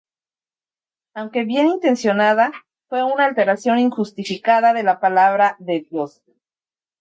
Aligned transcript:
Aunque 1.13 1.43
bien 1.43 1.67
intencionada, 1.67 2.51
fue 2.89 3.03
una 3.03 3.25
alteración 3.25 3.77
injustificada 3.77 4.73
de 4.73 4.81
la 4.81 4.99
Palabra 4.99 5.55
de 5.59 5.81
Dios. 5.81 6.23